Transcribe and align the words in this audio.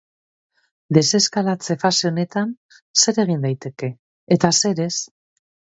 Deseskalatze 0.97 1.77
fase 1.85 2.09
honetan 2.11 2.57
zer 3.05 3.23
egin 3.27 3.47
daiteke 3.47 3.95
eta 4.39 4.57
zer 4.63 4.85
ez? 4.91 4.95